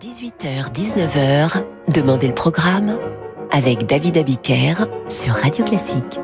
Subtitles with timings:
[0.00, 2.96] 18h-19h, Demandez le programme
[3.50, 6.18] avec David Abiker sur Radio Classique.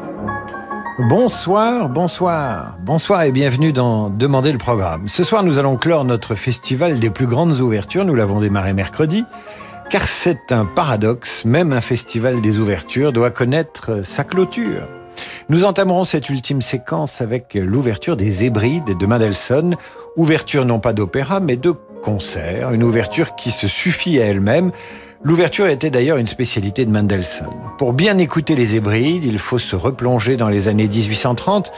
[1.10, 5.08] Bonsoir, bonsoir, bonsoir et bienvenue dans Demandez le programme.
[5.08, 8.07] Ce soir, nous allons clore notre festival des plus grandes ouvertures.
[8.07, 9.27] Nous l'avons démarré mercredi,
[9.91, 11.45] car c'est un paradoxe.
[11.45, 14.89] Même un festival des ouvertures doit connaître sa clôture.
[15.51, 19.77] Nous entamerons cette ultime séquence avec l'ouverture des Hébrides de Mendelssohn.
[20.17, 21.75] Ouverture non pas d'opéra, mais de
[22.07, 22.73] concert.
[22.73, 24.70] Une ouverture qui se suffit à elle-même.
[25.24, 27.48] L'ouverture était d'ailleurs une spécialité de Mendelssohn.
[27.78, 31.73] Pour bien écouter les Hébrides, il faut se replonger dans les années 1830,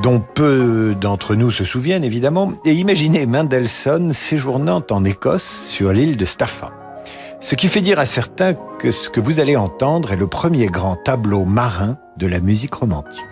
[0.00, 6.16] dont peu d'entre nous se souviennent évidemment, et imaginer Mendelssohn séjournant en Écosse sur l'île
[6.16, 6.70] de Staffa.
[7.40, 10.66] Ce qui fait dire à certains que ce que vous allez entendre est le premier
[10.66, 13.24] grand tableau marin de la musique romantique.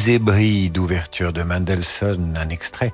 [0.00, 2.90] Les Hébrides, ouverture de Mendelssohn, un extrait.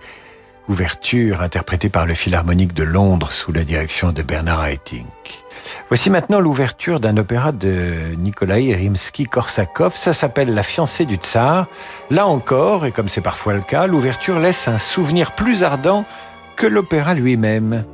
[0.69, 5.06] Ouverture interprétée par le Philharmonique de Londres sous la direction de Bernard Haitink.
[5.88, 9.93] Voici maintenant l'ouverture d'un opéra de Nikolai Rimsky-Korsakov.
[9.94, 11.67] Ça s'appelle La fiancée du tsar.
[12.11, 16.05] Là encore, et comme c'est parfois le cas, l'ouverture laisse un souvenir plus ardent
[16.56, 17.85] que l'opéra lui-même.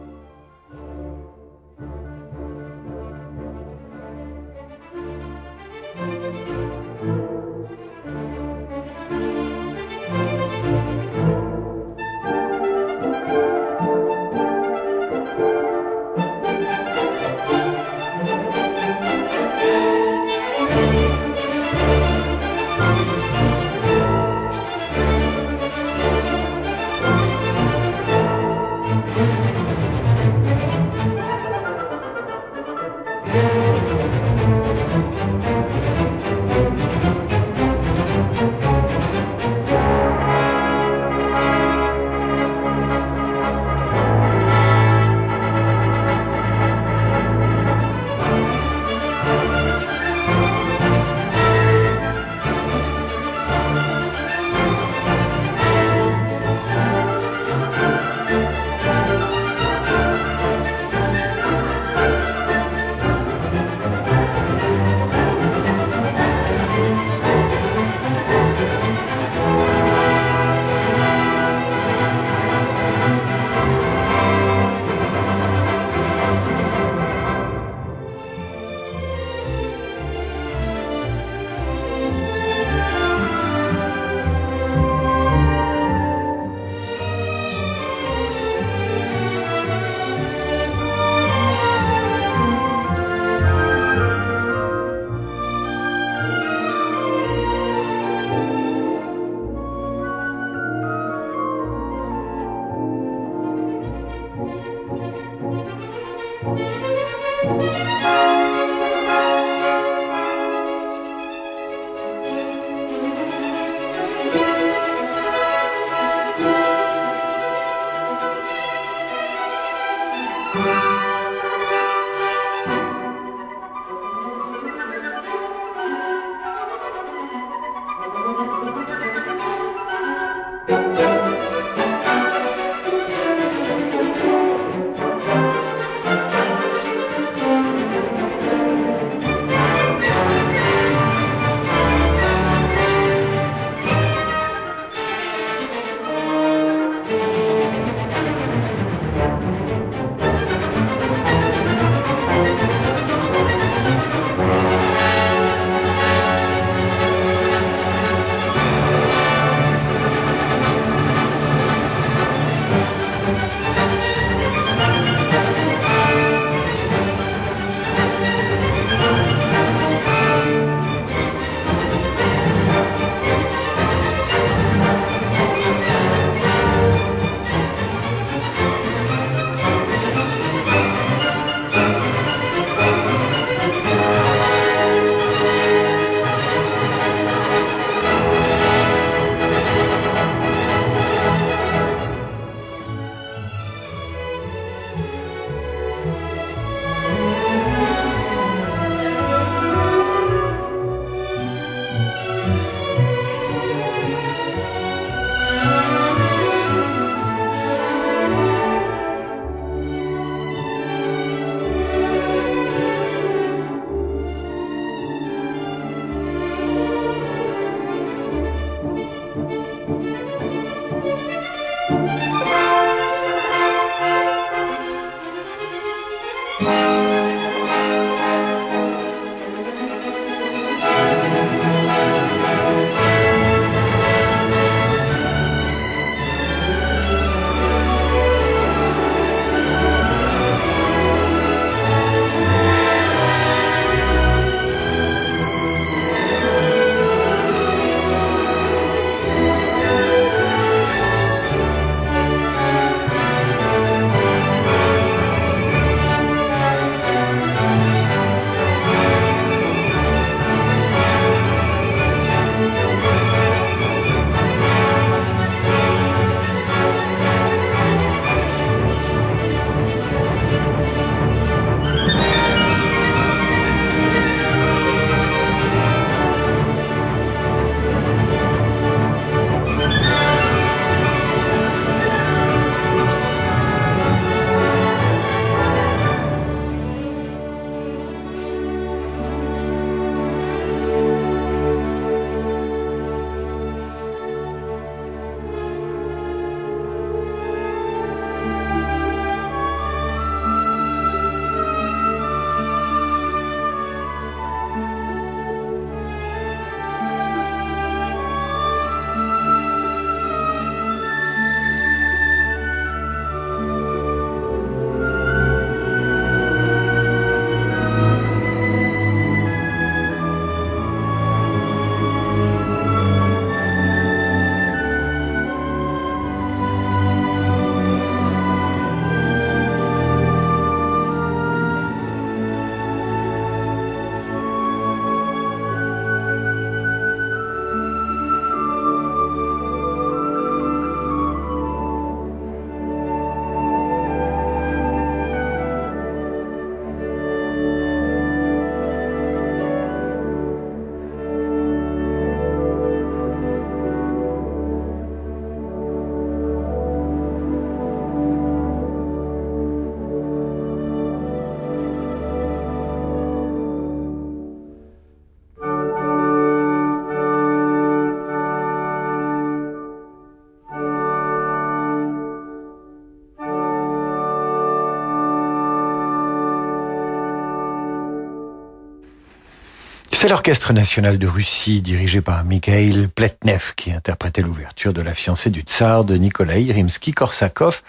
[380.22, 385.50] C'est l'Orchestre national de Russie, dirigé par Mikhail Pletnev, qui interprétait l'ouverture de La fiancée
[385.50, 387.80] du tsar de Nikolai Rimsky-Korsakov.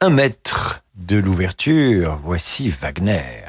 [0.00, 3.42] Un maître de l'ouverture, voici Wagner.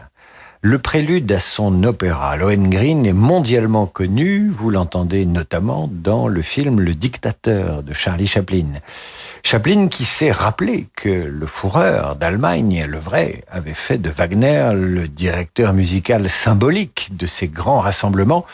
[0.62, 6.80] Le prélude à son opéra Lohengrin est mondialement connu, vous l'entendez notamment dans le film
[6.80, 8.66] Le Dictateur de Charlie Chaplin.
[9.46, 15.10] Chaplin qui s'est rappelé que le fourreur d'Allemagne, le vrai, avait fait de Wagner le
[15.10, 18.46] directeur musical symbolique de ces grands rassemblements,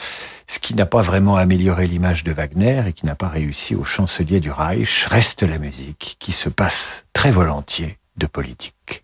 [0.48, 3.86] ce qui n'a pas vraiment amélioré l'image de Wagner et qui n'a pas réussi au
[3.86, 9.04] chancelier du Reich, reste la musique qui se passe très volontiers de politique.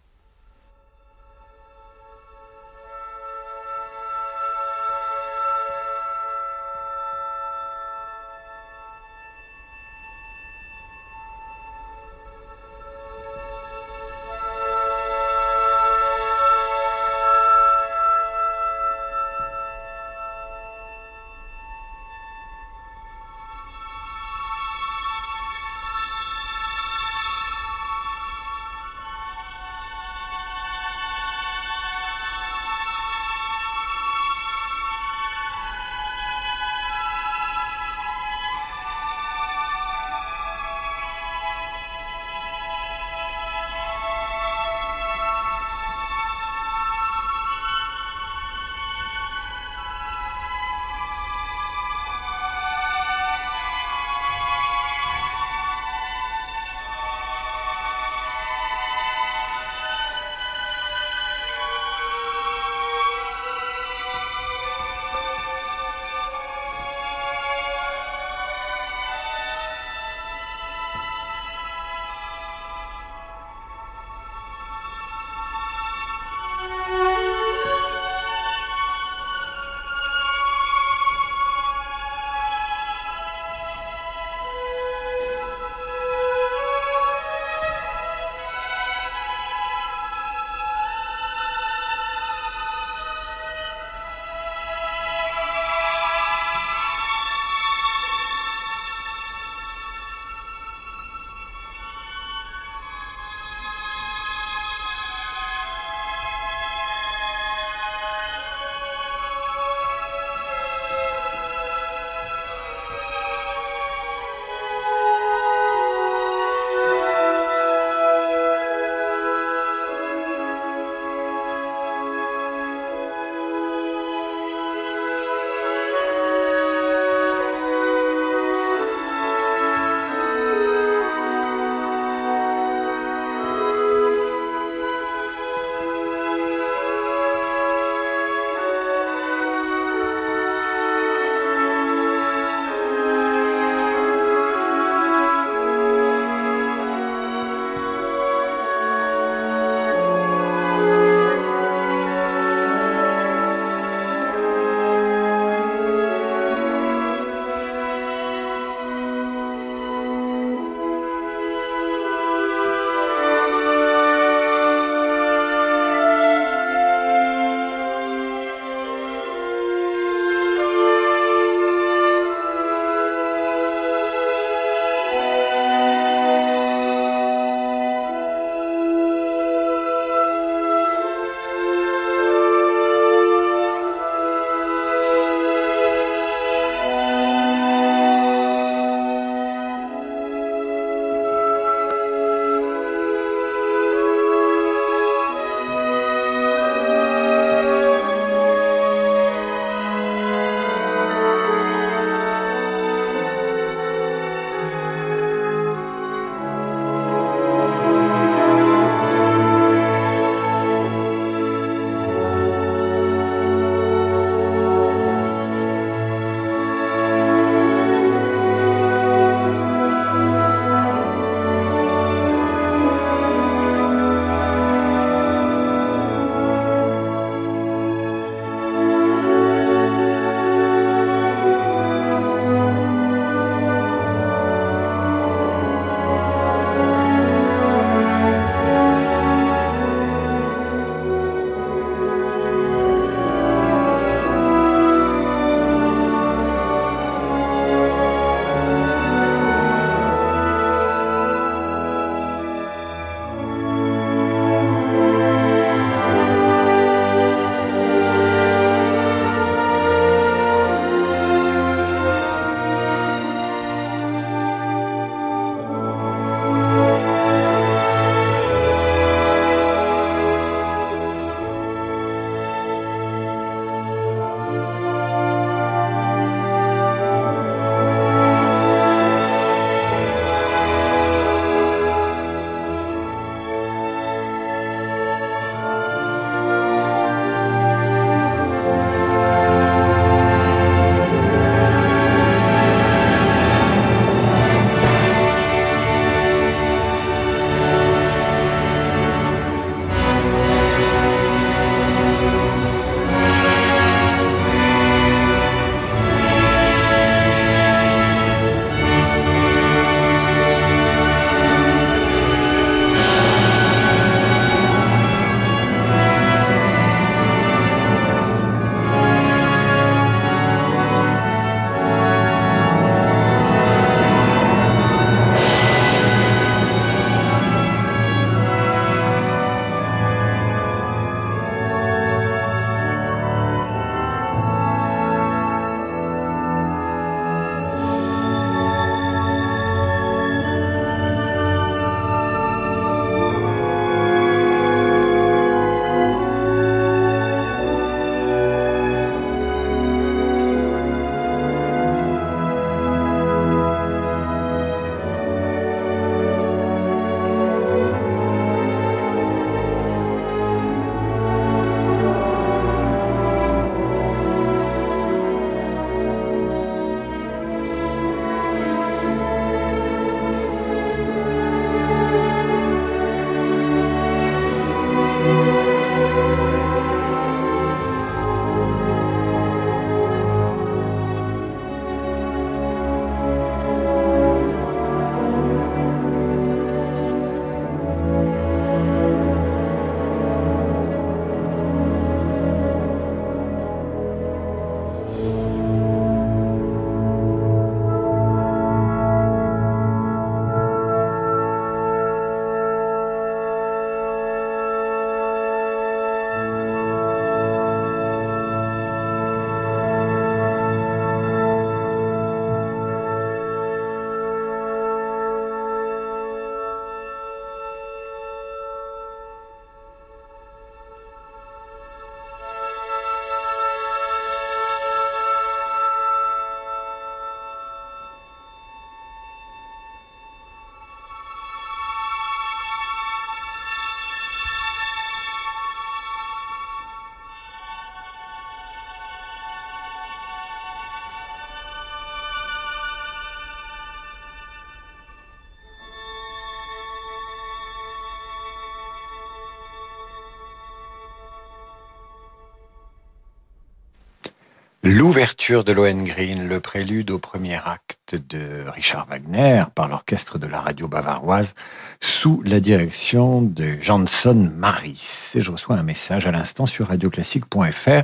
[454.87, 460.59] L'ouverture de Lohengrin, le prélude au premier acte de Richard Wagner par l'orchestre de la
[460.61, 461.55] radio bavaroise
[462.01, 465.31] sous la direction de Jansson Maris.
[465.33, 468.03] Et je reçois un message à l'instant sur radioclassique.fr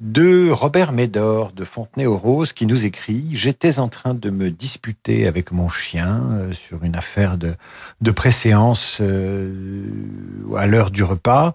[0.00, 5.52] de Robert Médor de Fontenay-aux-Roses qui nous écrit J'étais en train de me disputer avec
[5.52, 7.54] mon chien euh, sur une affaire de,
[8.00, 9.84] de préséance euh,
[10.56, 11.54] à l'heure du repas.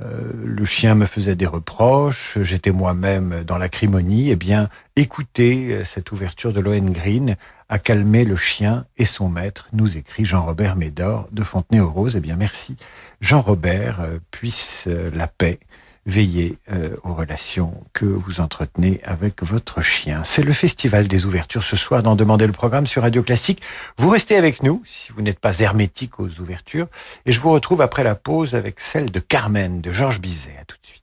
[0.00, 5.84] Euh, le chien me faisait des reproches, j'étais moi-même dans l'acrimonie, eh bien, écoutez euh,
[5.84, 7.34] cette ouverture de Lohengrin
[7.68, 12.16] a calmé le chien et son maître, nous écrit Jean-Robert Médor de Fontenay-aux-Roses.
[12.16, 12.76] Eh bien, merci
[13.20, 15.60] Jean-Robert, euh, puisse la paix
[16.06, 20.22] veiller euh, aux relations que vous entretenez avec votre chien.
[20.24, 23.62] C'est le festival des ouvertures ce soir d'en demander le programme sur Radio Classique.
[23.98, 26.88] Vous restez avec nous si vous n'êtes pas hermétique aux ouvertures
[27.26, 30.56] et je vous retrouve après la pause avec celle de Carmen de Georges Bizet.
[30.60, 31.02] À tout de suite.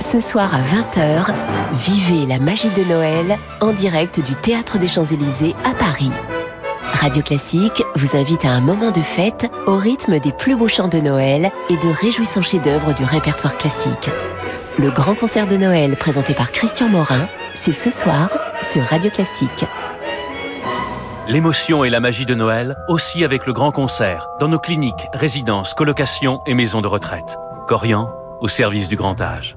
[0.00, 1.32] Ce soir à 20h,
[1.74, 6.10] vivez la magie de Noël en direct du Théâtre des Champs-Élysées à Paris.
[6.84, 10.88] Radio Classique vous invite à un moment de fête au rythme des plus beaux chants
[10.88, 14.10] de Noël et de réjouissants chefs-d'œuvre du répertoire classique.
[14.78, 18.30] Le grand concert de Noël présenté par Christian Morin, c'est ce soir
[18.62, 19.64] sur Radio Classique.
[21.28, 25.74] L'émotion et la magie de Noël aussi avec le grand concert dans nos cliniques, résidences,
[25.74, 27.36] colocations et maisons de retraite.
[27.68, 29.56] Corian au service du grand âge.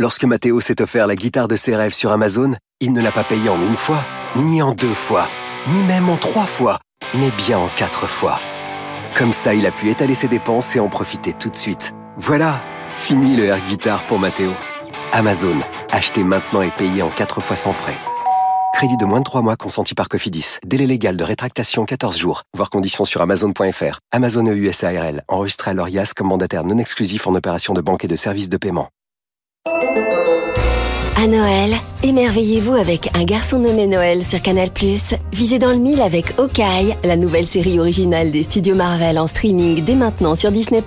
[0.00, 3.24] Lorsque Mathéo s'est offert la guitare de ses rêves sur Amazon, il ne l'a pas
[3.24, 4.04] payée en une fois,
[4.36, 5.26] ni en deux fois,
[5.72, 6.78] ni même en trois fois,
[7.14, 8.38] mais bien en quatre fois.
[9.16, 11.94] Comme ça, il a pu étaler ses dépenses et en profiter tout de suite.
[12.16, 12.62] Voilà,
[12.96, 14.52] fini le air guitare pour Mathéo.
[15.12, 15.58] Amazon,
[15.90, 17.98] achetez maintenant et payez en quatre fois sans frais.
[18.74, 20.58] Crédit de moins de 3 mois consenti par Cofidis.
[20.64, 22.44] Délai légal de rétractation 14 jours.
[22.56, 23.98] Voir conditions sur amazon.fr.
[24.12, 25.24] Amazon EUSARL.
[25.26, 28.58] Enregistré à l'ORIAS comme mandataire non exclusif en opération de banque et de services de
[28.58, 28.90] paiement.
[31.16, 31.72] À Noël,
[32.04, 34.70] émerveillez-vous avec Un garçon nommé Noël sur Canal+.
[35.32, 39.82] Visez dans le mille avec Okai, la nouvelle série originale des studios Marvel en streaming
[39.82, 40.82] dès maintenant sur Disney+.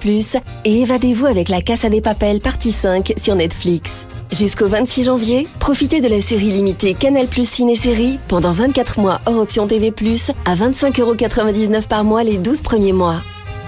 [0.64, 4.06] Et évadez-vous avec La Casa des Papels partie 5 sur Netflix.
[4.32, 9.40] Jusqu'au 26 janvier, profitez de la série limitée Canal Plus Ciné-Série pendant 24 mois hors
[9.40, 9.94] option TV+,
[10.46, 13.22] à 25,99€ par mois les 12 premiers mois.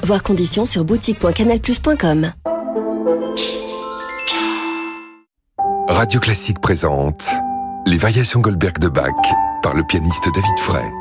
[0.03, 2.31] Voir conditions sur boutique.canalplus.com.
[5.93, 7.29] Radio Classique présente
[7.85, 9.13] Les Variations Goldberg de Bach
[9.61, 10.91] par le pianiste David Frey.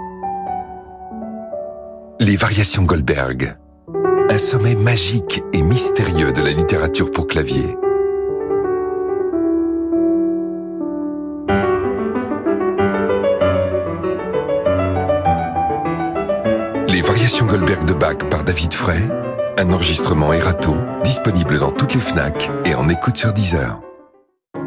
[2.20, 3.57] Les Variations Goldberg,
[4.28, 7.74] un sommet magique et mystérieux de la littérature pour clavier.
[16.88, 19.00] Les Variations Goldberg de Bach par David Frey,
[19.57, 23.81] un enregistrement Erato, disponible dans toutes les FNAC et en écoute sur Deezer.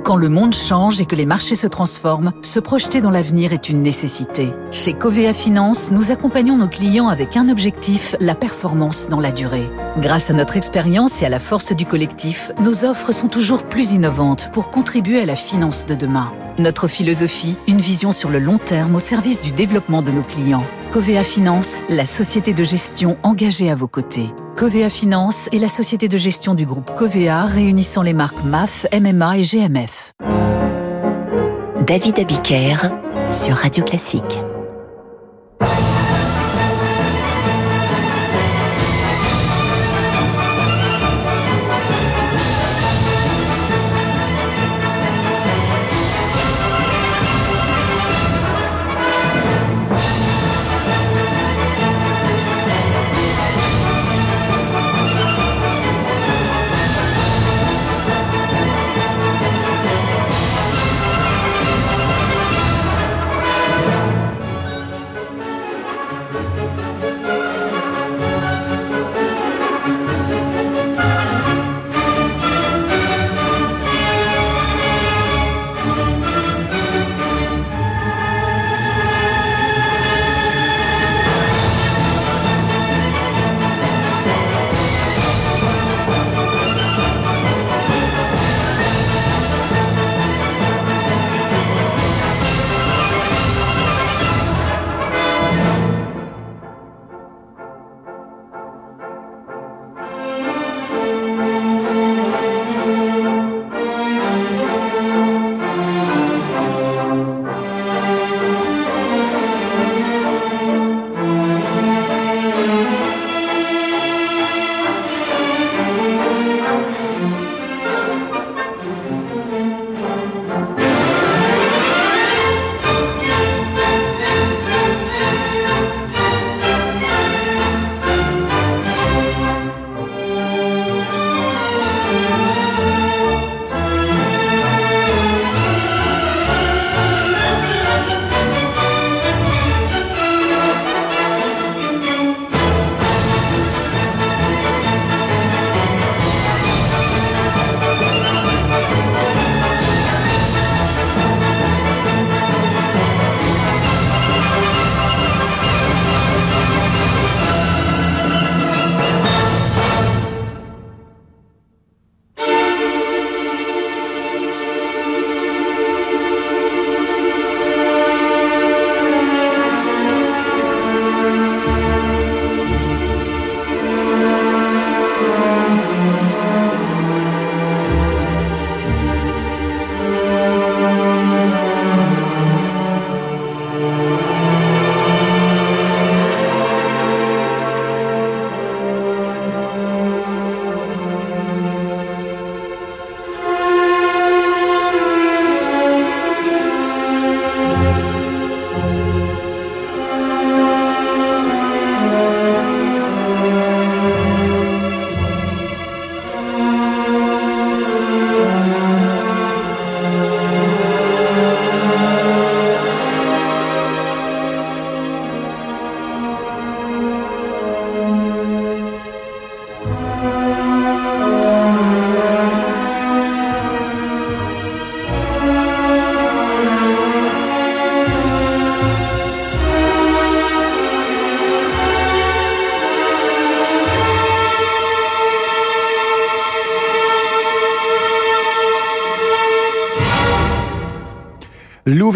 [0.05, 3.69] Quand le monde change et que les marchés se transforment, se projeter dans l'avenir est
[3.69, 4.53] une nécessité.
[4.69, 9.67] Chez Covea Finance, nous accompagnons nos clients avec un objectif, la performance dans la durée.
[9.97, 13.93] Grâce à notre expérience et à la force du collectif, nos offres sont toujours plus
[13.93, 16.33] innovantes pour contribuer à la finance de demain.
[16.59, 20.65] Notre philosophie, une vision sur le long terme au service du développement de nos clients.
[20.91, 24.29] Covea Finance, la société de gestion engagée à vos côtés.
[24.57, 29.37] Covea Finance est la société de gestion du groupe Covea réunissant les marques MAF, MMA
[29.37, 30.13] et GMF.
[31.87, 32.75] David Abiker
[33.31, 34.39] sur Radio Classique.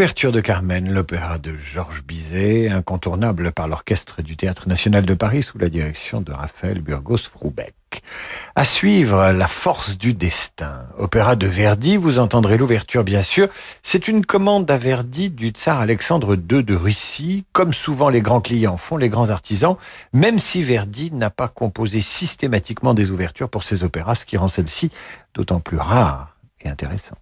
[0.10, 5.44] L'ouverture de Carmen, l'opéra de Georges Bizet, incontournable par l'orchestre du Théâtre national de Paris
[5.44, 8.02] sous la direction de Raphaël Burgos-Froubeck.
[8.56, 13.50] À suivre, La force du destin, opéra de Verdi, vous entendrez l'ouverture bien sûr.
[13.84, 17.46] C'est une commande à Verdi du tsar Alexandre II de Russie.
[17.54, 19.76] Comme souvent les grands clients font les grands artisans,
[20.12, 24.48] même si Verdi n'a pas composé systématiquement des ouvertures pour ses opéras, ce qui rend
[24.48, 24.90] celle-ci
[25.36, 27.20] d'autant plus rare et intéressante.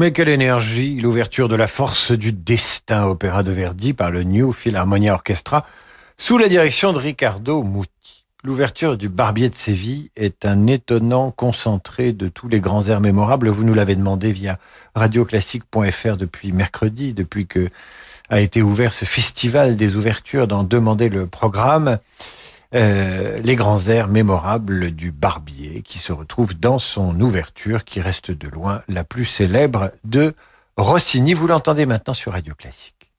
[0.00, 4.50] Mais quelle énergie L'ouverture de la force du destin, opéra de Verdi par le New
[4.50, 5.66] Philharmonia Orchestra,
[6.16, 8.24] sous la direction de Riccardo Muti.
[8.42, 13.50] L'ouverture du Barbier de Séville est un étonnant concentré de tous les grands airs mémorables.
[13.50, 14.58] Vous nous l'avez demandé via
[14.94, 17.68] radioclassique.fr depuis mercredi, depuis que
[18.30, 21.98] a été ouvert ce festival des ouvertures d'en demander le programme.
[22.74, 28.30] Euh, les grands airs mémorables du Barbier, qui se retrouve dans son ouverture, qui reste
[28.30, 30.34] de loin la plus célèbre de
[30.76, 31.34] Rossini.
[31.34, 33.12] Vous l'entendez maintenant sur Radio Classique.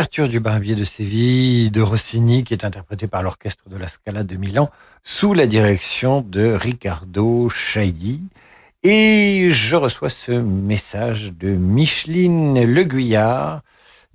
[0.00, 4.24] L'ouverture du Barbier de Séville de Rossini, qui est interprétée par l'orchestre de la Scala
[4.24, 4.70] de Milan,
[5.04, 8.22] sous la direction de Riccardo Chailly.
[8.82, 13.60] Et je reçois ce message de Micheline Le Guyard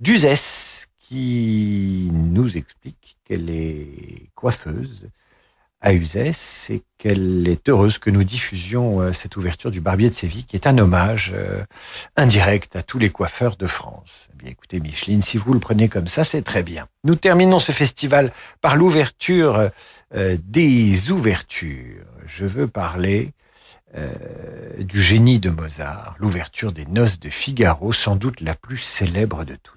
[0.00, 5.08] d'Uzès, qui nous explique qu'elle est coiffeuse
[5.86, 6.32] à Uzès
[6.68, 10.56] et qu'elle est heureuse que nous diffusions euh, cette ouverture du Barbier de Séville, qui
[10.56, 11.62] est un hommage euh,
[12.16, 14.26] indirect à tous les coiffeurs de France.
[14.32, 16.88] Eh bien, écoutez, Micheline, si vous le prenez comme ça, c'est très bien.
[17.04, 19.70] Nous terminons ce festival par l'ouverture
[20.16, 22.04] euh, des ouvertures.
[22.26, 23.32] Je veux parler
[24.78, 29.56] du génie de Mozart, l'ouverture des Noces de Figaro, sans doute la plus célèbre de
[29.56, 29.76] toutes.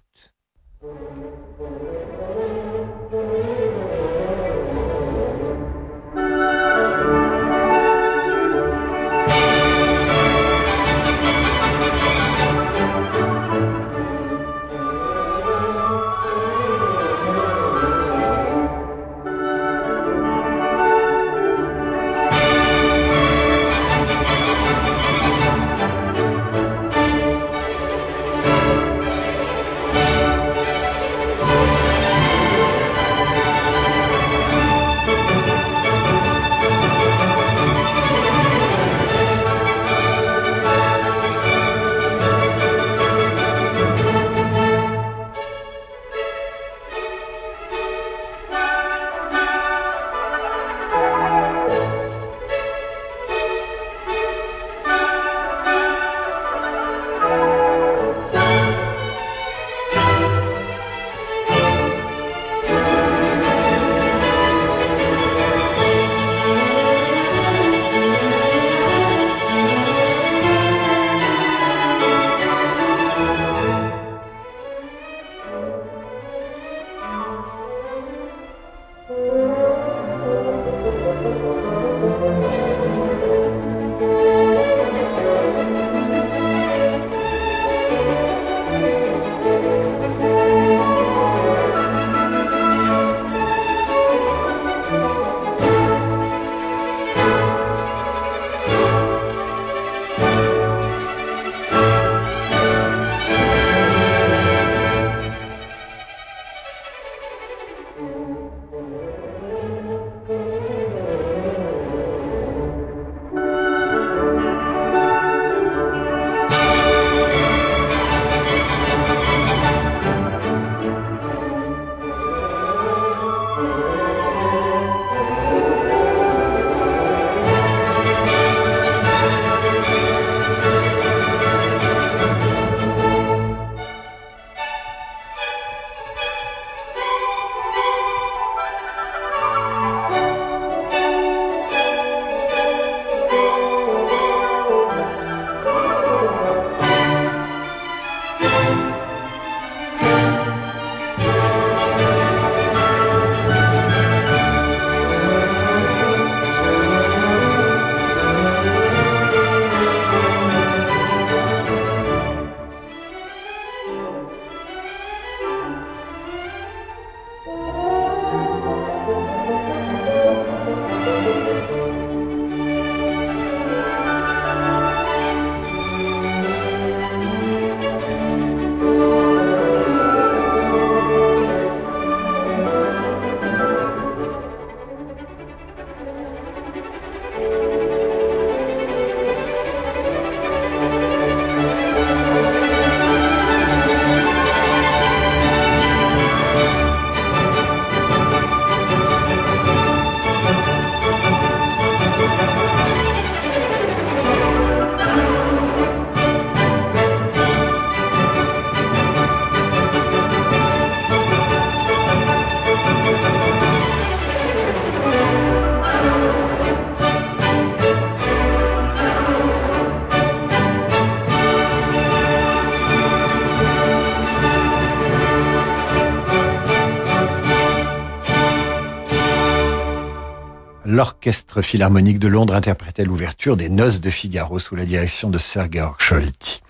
[231.30, 235.68] l'Orchestre Philharmonique de Londres interprétait l'ouverture des Noces de Figaro sous la direction de Sir
[235.72, 236.64] Georg Scholti.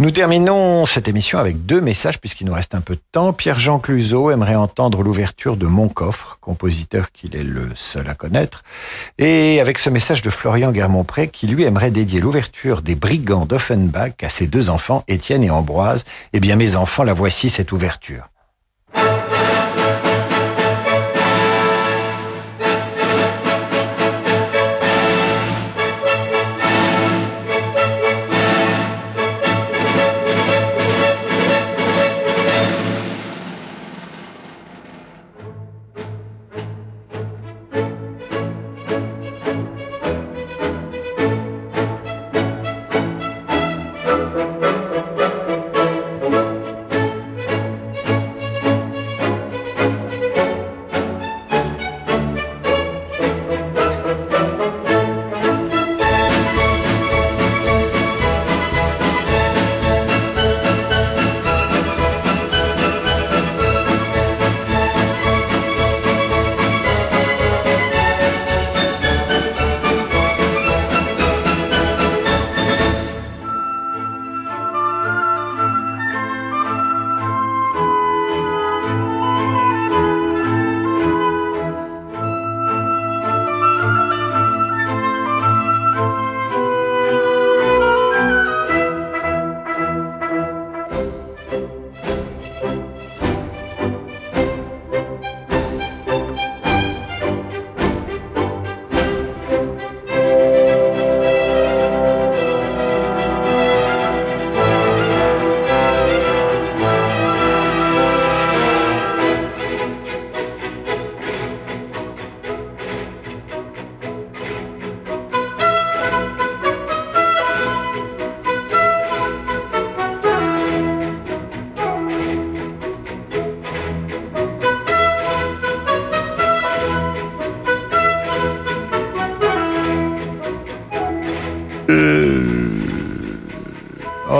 [0.00, 3.32] Nous terminons cette émission avec deux messages puisqu'il nous reste un peu de temps.
[3.32, 8.64] Pierre-Jean Cluzot aimerait entendre l'ouverture de Mon coffre, compositeur qu'il est le seul à connaître.
[9.18, 14.24] Et avec ce message de Florian Guermont-Pré qui lui aimerait dédier l'ouverture des Brigands d'Offenbach
[14.24, 16.04] à ses deux enfants, Étienne et Ambroise.
[16.32, 18.29] Eh bien mes enfants, la voici cette ouverture.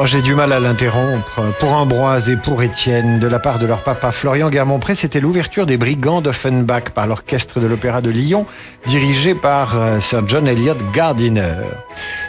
[0.07, 1.43] J'ai du mal à l'interrompre.
[1.59, 5.67] Pour Ambroise et pour Étienne, de la part de leur papa Florian Guermont-Pré, c'était l'ouverture
[5.67, 8.47] des Brigands d'Offenbach par l'orchestre de l'Opéra de Lyon,
[8.87, 11.55] dirigé par euh, Sir John Elliott Gardiner.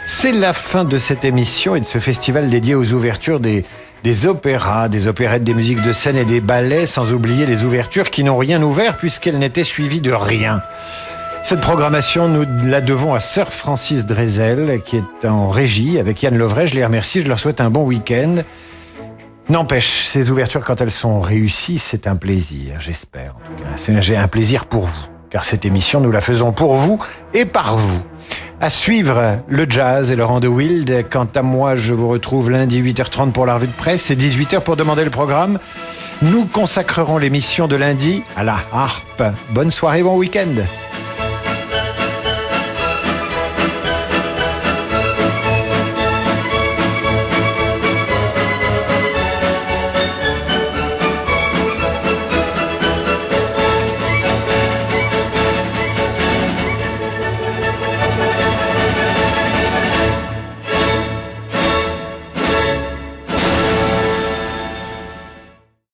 [0.06, 3.64] C'est la fin de cette émission et de ce festival dédié aux ouvertures des
[4.26, 8.22] opéras, des opérettes, des musiques de scène et des ballets, sans oublier les ouvertures qui
[8.22, 10.60] n'ont rien ouvert puisqu'elles n'étaient suivies de rien.
[11.44, 16.36] Cette programmation, nous la devons à Sir Francis Drezel, qui est en régie avec Yann
[16.36, 16.68] Lovray.
[16.68, 18.36] Je les remercie, je leur souhaite un bon week-end.
[19.48, 23.34] N'empêche, ces ouvertures, quand elles sont réussies, c'est un plaisir, j'espère.
[23.34, 26.76] En tout cas, j'ai un plaisir pour vous, car cette émission, nous la faisons pour
[26.76, 28.00] vous et par vous.
[28.60, 31.06] À suivre le jazz et Laurent de Wild.
[31.10, 34.60] Quant à moi, je vous retrouve lundi 8h30 pour la revue de presse et 18h
[34.60, 35.58] pour demander le programme.
[36.22, 39.24] Nous consacrerons l'émission de lundi à la harpe.
[39.50, 40.62] Bonne soirée, bon week-end.